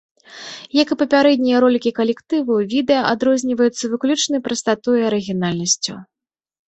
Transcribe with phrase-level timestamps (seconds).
[0.81, 5.93] Як і папярэднія ролікі калектыву, відэа адрозніваецца выключнай прастатой і арыгінальнасцю.